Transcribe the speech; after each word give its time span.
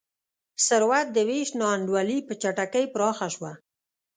ثروت 0.65 1.07
د 1.13 1.17
وېش 1.29 1.49
نا 1.59 1.67
انډولي 1.75 2.17
په 2.27 2.33
چټکۍ 2.41 2.85
پراخه 2.93 3.27
شوه. 3.35 3.51